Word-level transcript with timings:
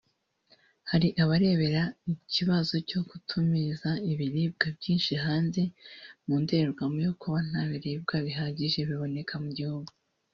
Hari 0.89 1.07
abarebera 1.23 1.83
ikibazo 2.13 2.75
cyo 2.89 2.99
gutumiza 3.09 3.89
ibiribwa 4.11 4.65
byinshi 4.77 5.13
hanze 5.25 5.61
mu 6.25 6.35
ndorerwamo 6.41 6.99
yo 7.07 7.13
kuba 7.21 7.39
nta 7.49 7.61
biribwa 7.69 8.15
bihagije 8.25 8.79
biboneka 8.89 9.35
mu 9.45 9.51
gihugu 9.59 9.89